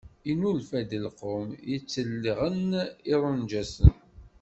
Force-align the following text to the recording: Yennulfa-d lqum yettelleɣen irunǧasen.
Yennulfa-d 0.27 0.91
lqum 1.05 1.47
yettelleɣen 1.71 2.69
irunǧasen. 3.11 3.93